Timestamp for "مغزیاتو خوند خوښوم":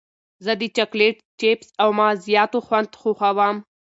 1.99-3.57